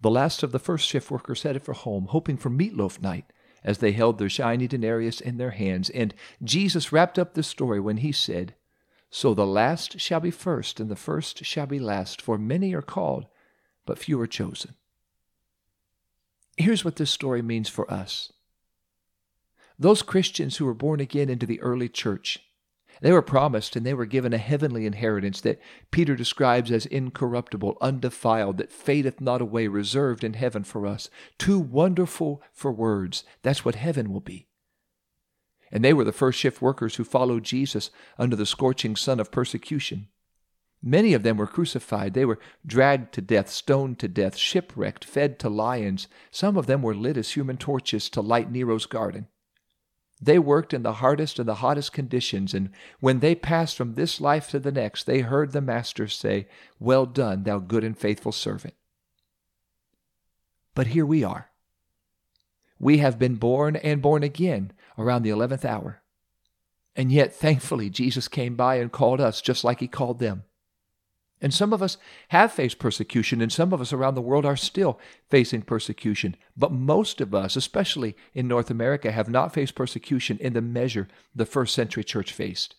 The 0.00 0.10
last 0.10 0.42
of 0.42 0.52
the 0.52 0.58
first 0.58 0.86
shift 0.86 1.10
workers 1.10 1.42
headed 1.42 1.62
for 1.62 1.72
home, 1.72 2.08
hoping 2.10 2.36
for 2.36 2.50
meatloaf 2.50 3.00
night 3.00 3.24
as 3.64 3.78
they 3.78 3.92
held 3.92 4.18
their 4.18 4.28
shiny 4.28 4.68
denarius 4.68 5.20
in 5.20 5.38
their 5.38 5.52
hands. 5.52 5.88
And 5.90 6.14
Jesus 6.42 6.92
wrapped 6.92 7.18
up 7.18 7.32
the 7.32 7.42
story 7.42 7.80
when 7.80 7.96
he 7.98 8.12
said, 8.12 8.54
So 9.08 9.32
the 9.32 9.46
last 9.46 9.98
shall 9.98 10.20
be 10.20 10.30
first, 10.30 10.78
and 10.78 10.90
the 10.90 10.96
first 10.96 11.44
shall 11.44 11.66
be 11.66 11.78
last, 11.78 12.20
for 12.20 12.36
many 12.36 12.74
are 12.74 12.82
called, 12.82 13.26
but 13.86 13.98
few 13.98 14.20
are 14.20 14.26
chosen. 14.26 14.74
Here's 16.56 16.84
what 16.84 16.96
this 16.96 17.10
story 17.10 17.42
means 17.42 17.68
for 17.68 17.90
us. 17.92 18.32
Those 19.78 20.02
Christians 20.02 20.56
who 20.56 20.66
were 20.66 20.74
born 20.74 21.00
again 21.00 21.28
into 21.28 21.46
the 21.46 21.60
early 21.60 21.88
church 21.88 22.40
they 23.00 23.12
were 23.12 23.22
promised 23.22 23.76
and 23.76 23.84
they 23.84 23.94
were 23.94 24.06
given 24.06 24.32
a 24.32 24.38
heavenly 24.38 24.86
inheritance 24.86 25.40
that 25.42 25.60
Peter 25.90 26.16
describes 26.16 26.70
as 26.70 26.86
incorruptible, 26.86 27.76
undefiled, 27.80 28.58
that 28.58 28.72
fadeth 28.72 29.20
not 29.20 29.40
away, 29.40 29.66
reserved 29.66 30.24
in 30.24 30.34
heaven 30.34 30.64
for 30.64 30.86
us. 30.86 31.10
Too 31.38 31.58
wonderful 31.58 32.42
for 32.52 32.72
words. 32.72 33.24
That's 33.42 33.64
what 33.64 33.74
heaven 33.74 34.12
will 34.12 34.20
be. 34.20 34.46
And 35.72 35.84
they 35.84 35.92
were 35.92 36.04
the 36.04 36.12
first 36.12 36.38
shift 36.38 36.62
workers 36.62 36.96
who 36.96 37.04
followed 37.04 37.42
Jesus 37.42 37.90
under 38.18 38.36
the 38.36 38.46
scorching 38.46 38.94
sun 38.94 39.18
of 39.18 39.32
persecution. 39.32 40.08
Many 40.86 41.14
of 41.14 41.22
them 41.22 41.38
were 41.38 41.46
crucified. 41.46 42.12
They 42.12 42.26
were 42.26 42.38
dragged 42.66 43.14
to 43.14 43.22
death, 43.22 43.48
stoned 43.48 43.98
to 44.00 44.08
death, 44.08 44.36
shipwrecked, 44.36 45.02
fed 45.02 45.38
to 45.38 45.48
lions. 45.48 46.08
Some 46.30 46.58
of 46.58 46.66
them 46.66 46.82
were 46.82 46.94
lit 46.94 47.16
as 47.16 47.30
human 47.30 47.56
torches 47.56 48.10
to 48.10 48.20
light 48.20 48.52
Nero's 48.52 48.84
garden. 48.84 49.28
They 50.20 50.38
worked 50.38 50.74
in 50.74 50.82
the 50.82 50.94
hardest 50.94 51.38
and 51.38 51.48
the 51.48 51.56
hottest 51.56 51.94
conditions, 51.94 52.52
and 52.52 52.68
when 53.00 53.20
they 53.20 53.34
passed 53.34 53.78
from 53.78 53.94
this 53.94 54.20
life 54.20 54.50
to 54.50 54.58
the 54.58 54.70
next, 54.70 55.04
they 55.04 55.20
heard 55.20 55.52
the 55.52 55.62
Master 55.62 56.06
say, 56.06 56.48
Well 56.78 57.06
done, 57.06 57.44
thou 57.44 57.60
good 57.60 57.82
and 57.82 57.96
faithful 57.96 58.32
servant. 58.32 58.74
But 60.74 60.88
here 60.88 61.06
we 61.06 61.24
are. 61.24 61.50
We 62.78 62.98
have 62.98 63.18
been 63.18 63.36
born 63.36 63.76
and 63.76 64.02
born 64.02 64.22
again 64.22 64.72
around 64.98 65.22
the 65.22 65.30
eleventh 65.30 65.64
hour. 65.64 66.02
And 66.94 67.10
yet, 67.10 67.34
thankfully, 67.34 67.88
Jesus 67.88 68.28
came 68.28 68.54
by 68.54 68.76
and 68.76 68.92
called 68.92 69.20
us 69.20 69.40
just 69.40 69.64
like 69.64 69.80
he 69.80 69.88
called 69.88 70.18
them. 70.18 70.44
And 71.40 71.52
some 71.52 71.72
of 71.72 71.82
us 71.82 71.98
have 72.28 72.52
faced 72.52 72.78
persecution, 72.78 73.40
and 73.40 73.52
some 73.52 73.72
of 73.72 73.80
us 73.80 73.92
around 73.92 74.14
the 74.14 74.22
world 74.22 74.46
are 74.46 74.56
still 74.56 74.98
facing 75.28 75.62
persecution. 75.62 76.36
But 76.56 76.72
most 76.72 77.20
of 77.20 77.34
us, 77.34 77.56
especially 77.56 78.16
in 78.32 78.48
North 78.48 78.70
America, 78.70 79.12
have 79.12 79.28
not 79.28 79.52
faced 79.52 79.74
persecution 79.74 80.38
in 80.40 80.52
the 80.52 80.62
measure 80.62 81.08
the 81.34 81.44
first 81.44 81.74
century 81.74 82.04
church 82.04 82.32
faced. 82.32 82.76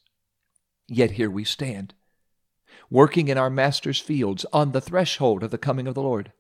Yet 0.88 1.12
here 1.12 1.30
we 1.30 1.44
stand, 1.44 1.94
working 2.90 3.28
in 3.28 3.38
our 3.38 3.50
Master's 3.50 4.00
fields 4.00 4.46
on 4.54 4.72
the 4.72 4.82
threshold 4.82 5.44
of 5.44 5.52
the 5.52 5.58
coming 5.58 5.88
of 5.88 5.96
the 5.96 6.02
Lord. 6.02 6.32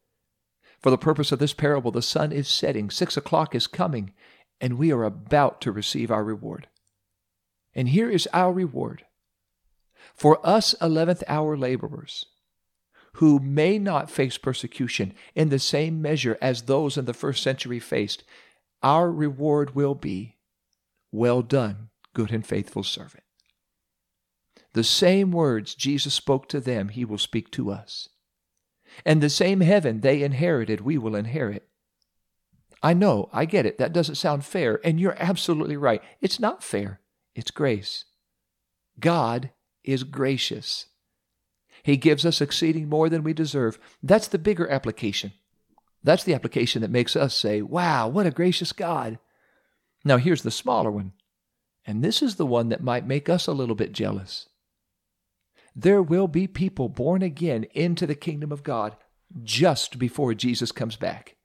For 0.79 0.89
the 0.89 0.97
purpose 0.97 1.31
of 1.31 1.39
this 1.39 1.53
parable, 1.53 1.91
the 1.91 2.01
sun 2.01 2.31
is 2.31 2.47
setting, 2.47 2.89
six 2.89 3.17
o'clock 3.17 3.55
is 3.55 3.67
coming, 3.67 4.13
and 4.61 4.77
we 4.77 4.91
are 4.91 5.03
about 5.03 5.61
to 5.61 5.71
receive 5.71 6.11
our 6.11 6.23
reward. 6.23 6.67
And 7.73 7.89
here 7.89 8.09
is 8.09 8.27
our 8.33 8.53
reward. 8.53 9.05
For 10.15 10.39
us 10.45 10.73
11th 10.81 11.23
hour 11.27 11.57
laborers, 11.57 12.25
who 13.15 13.39
may 13.39 13.77
not 13.77 14.09
face 14.09 14.37
persecution 14.37 15.13
in 15.35 15.49
the 15.49 15.59
same 15.59 16.01
measure 16.01 16.37
as 16.41 16.63
those 16.63 16.97
in 16.97 17.05
the 17.05 17.13
first 17.13 17.43
century 17.43 17.79
faced, 17.79 18.23
our 18.81 19.11
reward 19.11 19.75
will 19.75 19.95
be 19.95 20.37
Well 21.11 21.41
done, 21.41 21.89
good 22.13 22.31
and 22.31 22.45
faithful 22.45 22.83
servant. 22.83 23.23
The 24.73 24.83
same 24.83 25.31
words 25.31 25.75
Jesus 25.75 26.13
spoke 26.13 26.49
to 26.49 26.59
them, 26.59 26.89
he 26.89 27.05
will 27.05 27.17
speak 27.17 27.51
to 27.51 27.71
us. 27.71 28.09
And 29.05 29.21
the 29.21 29.29
same 29.29 29.61
heaven 29.61 30.01
they 30.01 30.21
inherited, 30.21 30.81
we 30.81 30.97
will 30.97 31.15
inherit. 31.15 31.67
I 32.83 32.93
know, 32.93 33.29
I 33.33 33.45
get 33.45 33.65
it. 33.65 33.77
That 33.77 33.93
doesn't 33.93 34.15
sound 34.15 34.45
fair. 34.45 34.79
And 34.85 34.99
you're 34.99 35.15
absolutely 35.17 35.77
right. 35.77 36.01
It's 36.21 36.39
not 36.39 36.63
fair, 36.63 36.99
it's 37.33 37.51
grace. 37.51 38.05
God 38.99 39.51
is 39.87 40.03
gracious. 40.03 40.87
He 41.83 41.97
gives 41.97 42.25
us 42.25 42.41
exceeding 42.41 42.89
more 42.89 43.09
than 43.09 43.23
we 43.23 43.33
deserve. 43.33 43.77
That's 44.01 44.27
the 44.27 44.39
bigger 44.39 44.67
application. 44.69 45.33
That's 46.03 46.23
the 46.23 46.33
application 46.33 46.81
that 46.81 46.91
makes 46.91 47.15
us 47.15 47.35
say, 47.35 47.61
Wow, 47.61 48.07
what 48.07 48.27
a 48.27 48.31
gracious 48.31 48.71
God. 48.71 49.19
Now, 50.03 50.17
here's 50.17 50.43
the 50.43 50.51
smaller 50.51 50.91
one. 50.91 51.13
And 51.85 52.03
this 52.03 52.21
is 52.21 52.35
the 52.35 52.45
one 52.45 52.69
that 52.69 52.83
might 52.83 53.07
make 53.07 53.29
us 53.29 53.47
a 53.47 53.53
little 53.53 53.75
bit 53.75 53.91
jealous. 53.91 54.49
There 55.75 56.01
will 56.01 56.27
be 56.27 56.47
people 56.47 56.89
born 56.89 57.21
again 57.21 57.65
into 57.73 58.07
the 58.07 58.15
kingdom 58.15 58.51
of 58.51 58.63
God 58.63 58.95
just 59.43 59.99
before 59.99 60.33
Jesus 60.33 60.71
comes 60.71 60.95
back. 60.95 61.35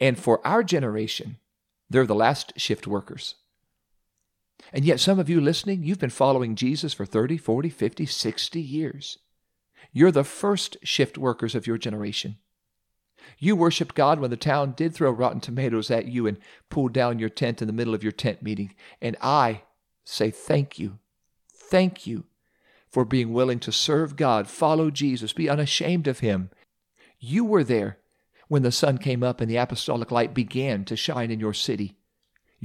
And 0.00 0.18
for 0.18 0.46
our 0.46 0.62
generation, 0.62 1.38
they're 1.88 2.06
the 2.06 2.14
last 2.14 2.58
shift 2.58 2.86
workers. 2.86 3.36
And 4.72 4.84
yet, 4.84 5.00
some 5.00 5.18
of 5.18 5.28
you 5.28 5.40
listening, 5.40 5.82
you've 5.82 5.98
been 5.98 6.10
following 6.10 6.54
Jesus 6.54 6.92
for 6.92 7.06
30, 7.06 7.36
40, 7.38 7.68
50, 7.68 8.06
60 8.06 8.60
years. 8.60 9.18
You're 9.92 10.10
the 10.10 10.24
first 10.24 10.76
shift 10.82 11.16
workers 11.16 11.54
of 11.54 11.66
your 11.66 11.78
generation. 11.78 12.36
You 13.38 13.56
worshiped 13.56 13.94
God 13.94 14.20
when 14.20 14.30
the 14.30 14.36
town 14.36 14.74
did 14.76 14.94
throw 14.94 15.10
rotten 15.10 15.40
tomatoes 15.40 15.90
at 15.90 16.06
you 16.06 16.26
and 16.26 16.38
pulled 16.70 16.92
down 16.92 17.18
your 17.18 17.28
tent 17.28 17.60
in 17.60 17.66
the 17.66 17.72
middle 17.72 17.94
of 17.94 18.02
your 18.02 18.12
tent 18.12 18.42
meeting. 18.42 18.74
And 19.00 19.16
I 19.20 19.62
say 20.04 20.30
thank 20.30 20.78
you. 20.78 20.98
Thank 21.52 22.06
you 22.06 22.24
for 22.88 23.04
being 23.04 23.32
willing 23.32 23.58
to 23.60 23.72
serve 23.72 24.16
God, 24.16 24.48
follow 24.48 24.90
Jesus, 24.90 25.32
be 25.32 25.48
unashamed 25.48 26.06
of 26.06 26.20
Him. 26.20 26.50
You 27.18 27.44
were 27.44 27.64
there 27.64 27.98
when 28.48 28.62
the 28.62 28.72
sun 28.72 28.98
came 28.98 29.22
up 29.22 29.40
and 29.40 29.50
the 29.50 29.56
apostolic 29.56 30.10
light 30.10 30.32
began 30.32 30.84
to 30.84 30.96
shine 30.96 31.30
in 31.30 31.40
your 31.40 31.54
city. 31.54 31.95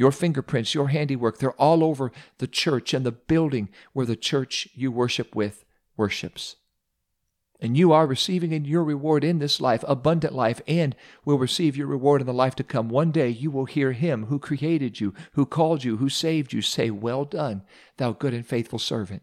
Your 0.02 0.12
fingerprints, 0.12 0.74
your 0.74 0.88
handiwork, 0.88 1.38
they're 1.38 1.62
all 1.62 1.84
over 1.84 2.12
the 2.40 2.48
church 2.48 2.92
and 2.92 3.06
the 3.06 3.12
building 3.12 3.70
where 3.94 4.08
the 4.08 4.16
church 4.16 4.68
you 4.74 4.92
worship 4.92 5.36
with 5.36 5.64
worships. 5.96 6.56
And 7.60 7.78
you 7.78 7.92
are 7.92 8.08
receiving 8.08 8.52
in 8.52 8.66
your 8.66 8.84
reward 8.84 9.24
in 9.24 9.38
this 9.38 9.62
life, 9.62 9.86
abundant 9.88 10.34
life, 10.34 10.60
and 10.68 10.96
will 11.24 11.38
receive 11.38 11.78
your 11.78 11.86
reward 11.86 12.20
in 12.20 12.26
the 12.26 12.34
life 12.34 12.56
to 12.56 12.64
come. 12.64 12.90
One 12.90 13.12
day 13.12 13.30
you 13.30 13.52
will 13.52 13.66
hear 13.66 13.92
him 13.92 14.26
who 14.26 14.40
created 14.40 15.00
you, 15.00 15.14
who 15.34 15.46
called 15.46 15.84
you, 15.84 15.98
who 15.98 16.10
saved 16.10 16.52
you 16.52 16.64
say, 16.64 16.90
Well 16.90 17.24
done, 17.24 17.62
thou 17.98 18.12
good 18.12 18.34
and 18.34 18.44
faithful 18.44 18.80
servant. 18.80 19.22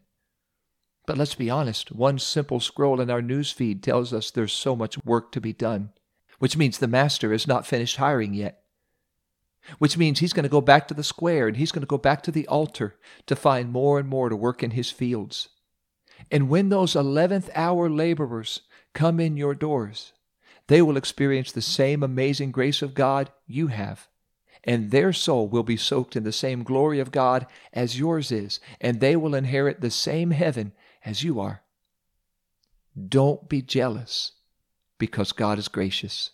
But 1.07 1.19
let's 1.19 1.35
be 1.35 1.51
honest, 1.51 1.91
one 1.91 2.21
simple 2.21 2.61
scroll 2.61 3.01
in 3.01 3.11
our 3.11 3.21
news 3.21 3.51
feed 3.51 3.83
tells 3.83 4.13
us 4.13 4.31
there's 4.31 4.53
so 4.53 4.77
much 4.77 5.05
work 5.05 5.33
to 5.33 5.41
be 5.41 5.53
done, 5.53 5.91
which 6.39 6.57
means 6.57 6.79
the 6.79 6.87
master 6.87 7.33
is 7.33 7.49
not 7.49 7.67
finished 7.67 7.97
hiring 7.97 8.33
yet 8.33 8.63
which 9.79 9.99
means 9.99 10.19
he's 10.19 10.33
going 10.33 10.45
to 10.45 10.49
go 10.49 10.61
back 10.61 10.89
to 10.89 10.95
the 10.95 11.05
square 11.05 11.47
and 11.47 11.57
he's 11.57 11.73
going 11.73 11.83
to 11.83 11.87
go 11.87 11.99
back 11.99 12.23
to 12.23 12.31
the 12.31 12.47
altar 12.49 12.97
to 13.27 13.37
find 13.37 13.71
more 13.71 13.99
and 13.99 14.09
more 14.09 14.29
to 14.29 14.37
work 14.37 14.63
in 14.63 14.73
his 14.73 14.91
fields. 14.91 15.51
And 16.31 16.49
when 16.49 16.69
those 16.69 16.95
11th 16.95 17.51
hour 17.55 17.89
laborers 17.89 18.63
come 18.95 19.21
in 19.21 19.37
your 19.37 19.55
doors, 19.55 20.13
they 20.67 20.83
will 20.83 20.97
experience 20.97 21.53
the 21.53 21.63
same 21.63 22.03
amazing 22.03 22.51
grace 22.51 22.83
of 22.83 22.95
God 22.95 23.31
you 23.47 23.69
have. 23.69 24.09
And 24.65 24.91
their 24.91 25.13
soul 25.13 25.49
will 25.49 25.63
be 25.63 25.77
soaked 25.77 26.17
in 26.17 26.25
the 26.25 26.33
same 26.33 26.63
glory 26.63 27.01
of 27.01 27.13
God 27.13 27.47
as 27.73 27.99
yours 27.99 28.33
is, 28.33 28.61
and 28.81 29.01
they 29.01 29.17
will 29.17 29.35
inherit 29.35 29.81
the 29.81 29.91
same 29.91 30.33
heaven 30.33 30.73
as 31.05 31.23
you 31.23 31.41
are. 31.41 31.63
Don't 33.09 33.49
be 33.49 33.63
jealous 33.63 34.33
because 34.99 35.33
God 35.33 35.59
is 35.59 35.69
gracious. 35.69 36.33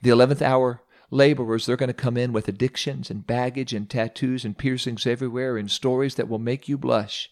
The 0.00 0.10
11th 0.10 0.40
hour 0.40 0.80
laborers, 1.10 1.66
they're 1.66 1.76
going 1.76 1.88
to 1.88 1.94
come 1.94 2.16
in 2.16 2.32
with 2.32 2.48
addictions 2.48 3.10
and 3.10 3.26
baggage 3.26 3.72
and 3.72 3.88
tattoos 3.88 4.44
and 4.44 4.56
piercings 4.56 5.06
everywhere 5.06 5.56
and 5.56 5.70
stories 5.70 6.14
that 6.14 6.28
will 6.28 6.38
make 6.38 6.68
you 6.68 6.78
blush. 6.78 7.30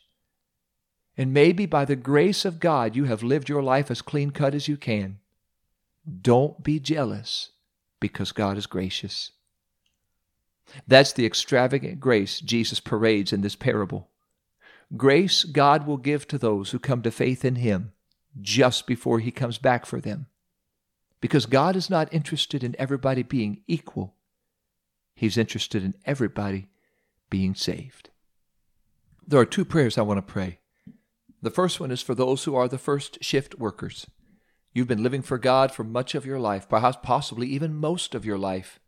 And 1.16 1.32
maybe 1.32 1.66
by 1.66 1.84
the 1.84 1.96
grace 1.96 2.44
of 2.44 2.60
God, 2.60 2.94
you 2.94 3.04
have 3.04 3.22
lived 3.22 3.48
your 3.48 3.62
life 3.62 3.90
as 3.90 4.02
clean 4.02 4.30
cut 4.30 4.54
as 4.54 4.68
you 4.68 4.76
can. 4.76 5.18
Don't 6.20 6.62
be 6.62 6.78
jealous 6.78 7.50
because 8.00 8.32
God 8.32 8.56
is 8.56 8.66
gracious. 8.66 9.32
That's 10.86 11.12
the 11.12 11.26
extravagant 11.26 11.98
grace 11.98 12.40
Jesus 12.40 12.78
parades 12.78 13.32
in 13.32 13.40
this 13.40 13.56
parable. 13.56 14.08
Grace 14.96 15.44
God 15.44 15.86
will 15.86 15.96
give 15.96 16.26
to 16.28 16.38
those 16.38 16.70
who 16.70 16.78
come 16.78 17.02
to 17.02 17.10
faith 17.10 17.44
in 17.44 17.56
Him 17.56 17.92
just 18.40 18.86
before 18.86 19.18
He 19.18 19.30
comes 19.30 19.58
back 19.58 19.86
for 19.86 20.00
them 20.00 20.26
because 21.20 21.46
God 21.46 21.76
is 21.76 21.90
not 21.90 22.12
interested 22.12 22.62
in 22.62 22.76
everybody 22.78 23.22
being 23.22 23.62
equal. 23.66 24.14
He's 25.14 25.36
interested 25.36 25.82
in 25.82 25.94
everybody 26.04 26.68
being 27.28 27.54
saved. 27.54 28.10
There 29.26 29.40
are 29.40 29.46
two 29.46 29.64
prayers 29.64 29.98
I 29.98 30.02
want 30.02 30.18
to 30.18 30.32
pray. 30.32 30.60
The 31.42 31.50
first 31.50 31.80
one 31.80 31.90
is 31.90 32.02
for 32.02 32.14
those 32.14 32.44
who 32.44 32.54
are 32.54 32.68
the 32.68 32.78
first 32.78 33.22
shift 33.22 33.58
workers. 33.58 34.06
You've 34.72 34.88
been 34.88 35.02
living 35.02 35.22
for 35.22 35.38
God 35.38 35.72
for 35.72 35.84
much 35.84 36.14
of 36.14 36.26
your 36.26 36.38
life, 36.38 36.68
perhaps 36.68 36.98
possibly 37.02 37.48
even 37.48 37.74
most 37.74 38.14
of 38.14 38.24
your 38.24 38.38
life. 38.38 38.80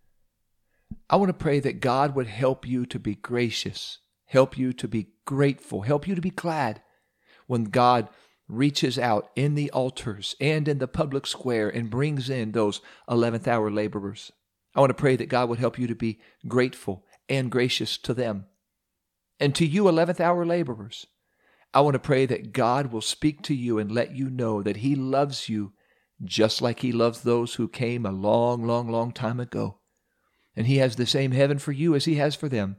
I 1.08 1.16
want 1.16 1.28
to 1.28 1.34
pray 1.34 1.60
that 1.60 1.80
God 1.80 2.14
would 2.14 2.26
help 2.26 2.66
you 2.66 2.86
to 2.86 2.98
be 2.98 3.14
gracious, 3.14 3.98
help 4.24 4.56
you 4.56 4.72
to 4.72 4.88
be 4.88 5.08
grateful, 5.24 5.82
help 5.82 6.06
you 6.06 6.14
to 6.14 6.20
be 6.20 6.30
glad 6.30 6.82
when 7.46 7.64
God 7.64 8.08
reaches 8.50 8.98
out 8.98 9.30
in 9.36 9.54
the 9.54 9.70
altars 9.70 10.34
and 10.40 10.68
in 10.68 10.78
the 10.78 10.88
public 10.88 11.26
square 11.26 11.68
and 11.68 11.90
brings 11.90 12.28
in 12.28 12.52
those 12.52 12.80
11th 13.08 13.46
hour 13.46 13.70
laborers. 13.70 14.32
I 14.74 14.80
want 14.80 14.90
to 14.90 14.94
pray 14.94 15.16
that 15.16 15.28
God 15.28 15.48
would 15.48 15.58
help 15.58 15.78
you 15.78 15.86
to 15.86 15.94
be 15.94 16.20
grateful 16.46 17.04
and 17.28 17.50
gracious 17.50 17.96
to 17.98 18.14
them. 18.14 18.46
And 19.38 19.54
to 19.54 19.66
you, 19.66 19.84
11th 19.84 20.20
hour 20.20 20.44
laborers, 20.44 21.06
I 21.72 21.80
want 21.80 21.94
to 21.94 22.00
pray 22.00 22.26
that 22.26 22.52
God 22.52 22.92
will 22.92 23.00
speak 23.00 23.42
to 23.42 23.54
you 23.54 23.78
and 23.78 23.90
let 23.90 24.14
you 24.14 24.28
know 24.28 24.62
that 24.62 24.78
He 24.78 24.94
loves 24.94 25.48
you 25.48 25.72
just 26.22 26.60
like 26.60 26.80
He 26.80 26.92
loves 26.92 27.22
those 27.22 27.54
who 27.54 27.68
came 27.68 28.04
a 28.04 28.12
long, 28.12 28.66
long, 28.66 28.90
long 28.90 29.12
time 29.12 29.40
ago. 29.40 29.78
And 30.56 30.66
He 30.66 30.78
has 30.78 30.96
the 30.96 31.06
same 31.06 31.30
heaven 31.30 31.58
for 31.58 31.72
you 31.72 31.94
as 31.94 32.04
He 32.04 32.16
has 32.16 32.34
for 32.34 32.48
them. 32.48 32.76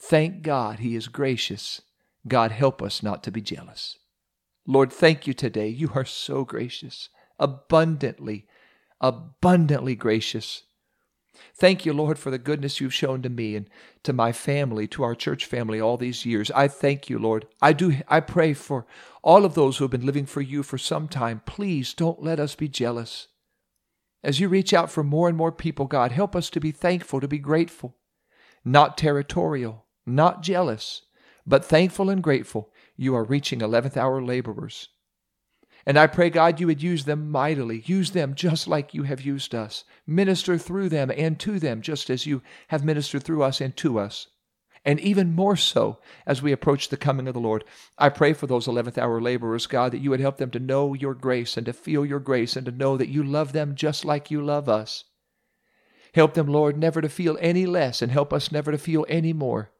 Thank 0.00 0.42
God 0.42 0.78
He 0.78 0.94
is 0.94 1.08
gracious. 1.08 1.82
God 2.26 2.52
help 2.52 2.80
us 2.80 3.02
not 3.02 3.22
to 3.24 3.30
be 3.30 3.42
jealous. 3.42 3.98
Lord, 4.66 4.92
thank 4.92 5.26
you 5.26 5.34
today. 5.34 5.68
You 5.68 5.92
are 5.94 6.04
so 6.04 6.44
gracious, 6.44 7.08
abundantly, 7.38 8.46
abundantly 9.00 9.96
gracious. 9.96 10.62
Thank 11.54 11.84
you, 11.84 11.92
Lord, 11.92 12.18
for 12.18 12.30
the 12.30 12.38
goodness 12.38 12.80
you've 12.80 12.94
shown 12.94 13.22
to 13.22 13.28
me 13.28 13.56
and 13.56 13.68
to 14.04 14.12
my 14.12 14.32
family, 14.32 14.86
to 14.88 15.02
our 15.02 15.14
church 15.14 15.46
family 15.46 15.80
all 15.80 15.96
these 15.96 16.24
years. 16.24 16.50
I 16.52 16.68
thank 16.68 17.10
you, 17.10 17.18
Lord. 17.18 17.46
I 17.60 17.72
do 17.72 17.96
I 18.06 18.20
pray 18.20 18.52
for 18.52 18.86
all 19.22 19.44
of 19.44 19.54
those 19.54 19.78
who 19.78 19.84
have 19.84 19.90
been 19.90 20.06
living 20.06 20.26
for 20.26 20.40
you 20.40 20.62
for 20.62 20.78
some 20.78 21.08
time. 21.08 21.42
Please 21.46 21.94
don't 21.94 22.22
let 22.22 22.38
us 22.38 22.54
be 22.54 22.68
jealous. 22.68 23.28
As 24.22 24.38
you 24.38 24.48
reach 24.48 24.72
out 24.72 24.90
for 24.90 25.02
more 25.02 25.28
and 25.28 25.36
more 25.36 25.50
people, 25.50 25.86
God, 25.86 26.12
help 26.12 26.36
us 26.36 26.48
to 26.50 26.60
be 26.60 26.70
thankful, 26.70 27.20
to 27.20 27.26
be 27.28 27.38
grateful, 27.38 27.96
not 28.64 28.96
territorial, 28.96 29.86
not 30.06 30.42
jealous, 30.42 31.02
but 31.44 31.64
thankful 31.64 32.08
and 32.08 32.22
grateful 32.22 32.70
you 32.96 33.14
are 33.14 33.24
reaching 33.24 33.60
11th 33.60 33.96
hour 33.96 34.22
laborers. 34.22 34.88
And 35.84 35.98
I 35.98 36.06
pray, 36.06 36.30
God, 36.30 36.60
you 36.60 36.68
would 36.68 36.82
use 36.82 37.04
them 37.04 37.30
mightily. 37.30 37.82
Use 37.86 38.12
them 38.12 38.34
just 38.34 38.68
like 38.68 38.94
you 38.94 39.02
have 39.02 39.22
used 39.22 39.54
us. 39.54 39.84
Minister 40.06 40.56
through 40.56 40.88
them 40.90 41.10
and 41.16 41.38
to 41.40 41.58
them, 41.58 41.82
just 41.82 42.08
as 42.08 42.26
you 42.26 42.42
have 42.68 42.84
ministered 42.84 43.24
through 43.24 43.42
us 43.42 43.60
and 43.60 43.76
to 43.78 43.98
us. 43.98 44.28
And 44.84 44.98
even 45.00 45.34
more 45.34 45.56
so 45.56 45.98
as 46.26 46.42
we 46.42 46.52
approach 46.52 46.88
the 46.88 46.96
coming 46.96 47.28
of 47.28 47.34
the 47.34 47.40
Lord. 47.40 47.64
I 47.98 48.08
pray 48.08 48.32
for 48.32 48.46
those 48.46 48.66
11th 48.66 48.98
hour 48.98 49.20
laborers, 49.20 49.66
God, 49.66 49.92
that 49.92 50.00
you 50.00 50.10
would 50.10 50.20
help 50.20 50.38
them 50.38 50.50
to 50.50 50.58
know 50.58 50.94
your 50.94 51.14
grace 51.14 51.56
and 51.56 51.66
to 51.66 51.72
feel 51.72 52.04
your 52.04 52.20
grace 52.20 52.56
and 52.56 52.66
to 52.66 52.72
know 52.72 52.96
that 52.96 53.08
you 53.08 53.22
love 53.22 53.52
them 53.52 53.74
just 53.74 54.04
like 54.04 54.30
you 54.30 54.42
love 54.42 54.68
us. 54.68 55.04
Help 56.14 56.34
them, 56.34 56.46
Lord, 56.46 56.76
never 56.76 57.00
to 57.00 57.08
feel 57.08 57.38
any 57.40 57.64
less 57.64 58.02
and 58.02 58.12
help 58.12 58.32
us 58.32 58.52
never 58.52 58.70
to 58.70 58.78
feel 58.78 59.06
any 59.08 59.32
more. 59.32 59.70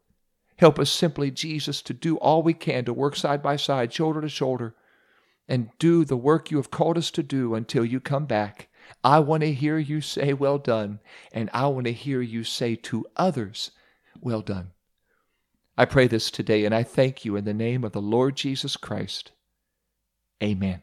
Help 0.63 0.79
us 0.79 0.93
simply, 0.93 1.33
Jesus, 1.33 1.83
to 1.83 1.93
do 1.93 2.17
all 2.19 2.41
we 2.41 2.55
can 2.55 2.85
to 2.85 2.93
work 2.93 3.17
side 3.17 3.43
by 3.43 3.57
side, 3.57 3.93
shoulder 3.93 4.21
to 4.21 4.29
shoulder 4.29 4.77
and 5.49 5.71
do 5.81 6.05
the 6.05 6.17
work 6.17 6.53
you 6.53 6.57
have 6.57 6.71
called 6.71 6.97
us 6.97 7.11
to 7.11 7.23
do 7.25 7.57
until 7.57 7.85
you 7.85 7.99
come 7.99 8.27
back. 8.27 8.69
I 9.03 9.19
want 9.19 9.41
to 9.41 9.53
hear 9.53 9.77
you 9.77 10.01
say, 10.01 10.33
Well 10.33 10.59
done, 10.59 11.01
and 11.33 11.51
I 11.53 11.67
want 11.67 11.87
to 11.87 11.93
hear 11.93 12.21
you 12.21 12.45
say 12.45 12.77
to 12.77 13.05
others, 13.17 13.73
Well 14.21 14.41
done. 14.41 14.71
I 15.77 15.85
pray 15.85 16.07
this 16.07 16.31
today, 16.31 16.65
and 16.65 16.73
I 16.73 16.85
thank 16.85 17.25
you 17.25 17.35
in 17.35 17.45
the 17.45 17.53
name 17.53 17.83
of 17.83 17.91
the 17.91 18.01
Lord 18.01 18.37
Jesus 18.37 18.77
Christ. 18.77 19.33
Amen. 20.41 20.83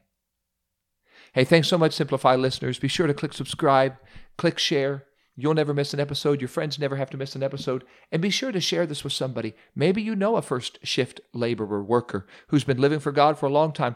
Hey, 1.32 1.46
thanks 1.46 1.70
so 1.70 1.78
much, 1.78 1.94
Simplify 1.94 2.36
listeners. 2.36 2.80
Be 2.80 2.90
sure 2.90 3.08
to 3.08 3.14
click 3.14 3.32
subscribe, 3.32 3.96
click 4.38 4.60
share. 4.60 5.06
You'll 5.42 5.54
never 5.54 5.74
miss 5.74 5.94
an 5.94 6.00
episode. 6.00 6.42
Your 6.42 6.48
friends 6.48 6.80
never 6.80 6.96
have 6.96 7.10
to 7.12 7.18
miss 7.18 7.36
an 7.36 7.44
episode. 7.44 7.84
And 8.12 8.22
be 8.22 8.30
sure 8.30 8.52
to 8.52 8.60
share 8.60 8.86
this 8.86 9.04
with 9.04 9.14
somebody. 9.14 9.56
Maybe 9.76 10.02
you 10.02 10.16
know 10.16 10.36
a 10.36 10.42
first 10.42 10.80
shift 10.84 11.22
laborer 11.34 11.84
worker 11.84 12.28
who's 12.48 12.64
been 12.64 12.80
living 12.80 13.00
for 13.00 13.12
God 13.12 13.38
for 13.38 13.46
a 13.46 13.52
long 13.52 13.72
time 13.72 13.96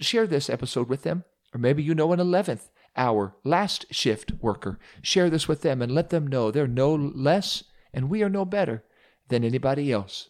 share 0.00 0.26
this 0.26 0.50
episode 0.50 0.88
with 0.88 1.02
them. 1.02 1.24
Or 1.54 1.58
maybe 1.58 1.82
you 1.82 1.94
know 1.94 2.12
an 2.12 2.20
11th 2.20 2.68
hour 2.96 3.36
last 3.44 3.86
shift 3.90 4.32
worker. 4.40 4.78
Share 5.02 5.30
this 5.30 5.48
with 5.48 5.62
them 5.62 5.80
and 5.80 5.92
let 5.92 6.10
them 6.10 6.26
know 6.26 6.50
they're 6.50 6.66
no 6.66 6.94
less 6.94 7.64
and 7.92 8.10
we 8.10 8.22
are 8.22 8.28
no 8.28 8.44
better 8.44 8.84
than 9.28 9.44
anybody 9.44 9.90
else. 9.90 10.28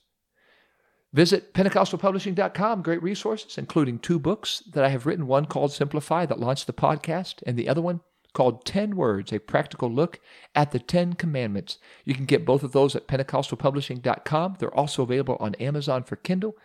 Visit 1.12 1.54
PentecostalPublishing.com. 1.54 2.82
Great 2.82 3.02
resources, 3.02 3.56
including 3.56 3.98
two 3.98 4.18
books 4.18 4.62
that 4.72 4.84
I 4.84 4.88
have 4.88 5.06
written 5.06 5.26
one 5.26 5.46
called 5.46 5.72
Simplify 5.72 6.26
that 6.26 6.38
launched 6.38 6.66
the 6.66 6.72
podcast, 6.74 7.42
and 7.46 7.56
the 7.56 7.68
other 7.68 7.80
one 7.80 8.00
called 8.32 8.64
10 8.64 8.96
Words, 8.96 9.32
a 9.32 9.38
practical 9.38 9.90
look 9.90 10.20
at 10.54 10.70
the 10.70 10.78
10 10.78 11.14
commandments. 11.14 11.78
You 12.04 12.14
can 12.14 12.24
get 12.24 12.44
both 12.44 12.62
of 12.62 12.72
those 12.72 12.94
at 12.94 13.08
pentecostalpublishing.com. 13.08 14.56
They're 14.58 14.74
also 14.74 15.02
available 15.02 15.36
on 15.40 15.54
Amazon 15.56 16.04
for 16.04 16.16
Kindle, 16.16 16.56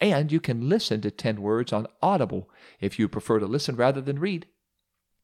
and 0.00 0.32
you 0.32 0.40
can 0.40 0.68
listen 0.68 1.00
to 1.02 1.10
10 1.10 1.40
Words 1.40 1.72
on 1.72 1.86
Audible 2.02 2.50
if 2.80 2.98
you 2.98 3.08
prefer 3.08 3.38
to 3.38 3.46
listen 3.46 3.76
rather 3.76 4.00
than 4.00 4.18
read. 4.18 4.46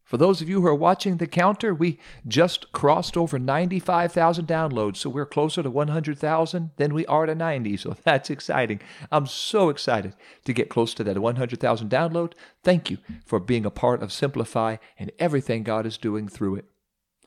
For 0.09 0.17
those 0.17 0.41
of 0.41 0.49
you 0.49 0.63
who 0.63 0.67
are 0.67 0.75
watching 0.75 1.19
the 1.19 1.27
counter, 1.27 1.75
we 1.75 1.99
just 2.27 2.73
crossed 2.73 3.15
over 3.15 3.39
95,000 3.39 4.49
downloads, 4.49 4.97
so 4.97 5.11
we're 5.11 5.27
closer 5.27 5.63
to 5.63 5.71
100,000 5.71 6.71
than 6.79 6.95
we 6.95 7.05
are 7.05 7.27
to 7.27 7.35
90. 7.35 7.77
So 7.77 7.95
that's 8.05 8.31
exciting. 8.31 8.81
I'm 9.13 9.27
so 9.27 9.69
excited 9.69 10.15
to 10.47 10.55
get 10.55 10.71
close 10.71 10.95
to 10.95 11.05
that 11.05 11.19
100,000 11.19 11.91
download. 11.91 12.33
Thank 12.65 12.91
you 12.91 12.97
for 13.27 13.39
being 13.39 13.67
a 13.67 13.71
part 13.71 14.03
of 14.03 14.11
Simplify 14.11 14.77
and 14.99 15.13
everything 15.19 15.63
God 15.63 15.85
is 15.85 15.99
doing 15.99 16.27
through 16.27 16.55
it. 16.55 16.65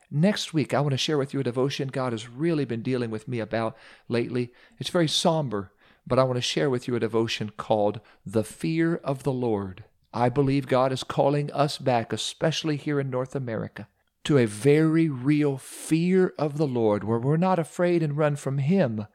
Next 0.10 0.52
week, 0.52 0.74
I 0.74 0.80
want 0.80 0.94
to 0.94 0.98
share 0.98 1.20
with 1.20 1.36
you 1.36 1.40
a 1.40 1.44
devotion 1.44 1.90
God 1.90 2.14
has 2.14 2.28
really 2.28 2.66
been 2.66 2.82
dealing 2.82 3.12
with 3.12 3.28
me 3.28 3.40
about 3.40 3.78
lately. 4.10 4.54
It's 4.80 4.90
very 4.90 5.08
somber, 5.08 5.72
but 6.08 6.18
I 6.18 6.24
want 6.24 6.38
to 6.38 6.42
share 6.42 6.72
with 6.72 6.88
you 6.88 6.96
a 6.96 7.00
devotion 7.00 7.52
called 7.58 8.02
The 8.26 8.44
Fear 8.44 8.96
of 9.04 9.22
the 9.22 9.32
Lord. 9.32 9.84
I 10.14 10.30
believe 10.30 10.68
God 10.68 10.92
is 10.92 11.04
calling 11.04 11.52
us 11.52 11.78
back, 11.78 12.12
especially 12.12 12.78
here 12.78 13.00
in 13.00 13.10
North 13.10 13.36
America, 13.36 13.88
to 14.26 14.38
a 14.38 14.46
very 14.46 15.08
real 15.08 15.58
fear 15.58 16.34
of 16.38 16.58
the 16.58 16.68
Lord, 16.68 17.04
where 17.04 17.20
we're 17.20 17.38
not 17.38 17.60
afraid 17.60 18.04
and 18.04 18.18
run 18.18 18.36
from 18.36 18.58
Him, 18.58 19.08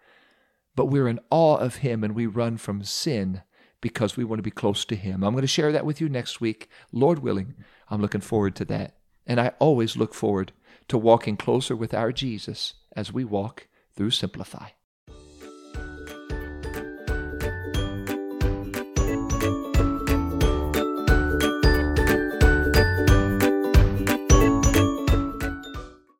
but 0.75 0.87
we're 0.87 1.09
in 1.09 1.21
awe 1.31 1.57
of 1.57 1.77
Him 1.77 2.03
and 2.03 2.15
we 2.15 2.27
run 2.27 2.57
from 2.57 2.83
sin 2.83 3.43
because 3.81 4.17
we 4.17 4.25
want 4.25 4.39
to 4.39 4.43
be 4.43 4.51
close 4.51 4.85
to 4.87 4.97
Him. 4.97 5.23
I'm 5.23 5.33
going 5.33 5.43
to 5.43 5.47
share 5.47 5.73
that 5.73 5.85
with 5.85 6.01
you 6.01 6.09
next 6.09 6.41
week. 6.41 6.69
Lord 6.93 7.19
willing, 7.19 7.55
I'm 7.91 8.01
looking 8.01 8.21
forward 8.21 8.57
to 8.57 8.65
that. 8.67 8.97
And 9.27 9.41
I 9.41 9.53
always 9.59 9.97
look 9.97 10.15
forward 10.15 10.53
to 10.89 10.97
walking 10.97 11.37
closer 11.37 11.77
with 11.77 11.93
our 11.93 12.13
Jesus 12.13 12.75
as 12.95 13.13
we 13.13 13.25
walk 13.25 13.69
through 13.95 14.11
Simplify. 14.11 14.71